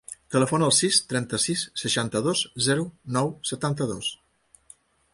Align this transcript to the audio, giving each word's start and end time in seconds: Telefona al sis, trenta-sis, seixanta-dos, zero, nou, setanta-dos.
Telefona 0.35 0.65
al 0.67 0.71
sis, 0.77 0.97
trenta-sis, 1.11 1.67
seixanta-dos, 1.83 2.43
zero, 2.71 2.89
nou, 3.19 3.33
setanta-dos. 3.53 4.15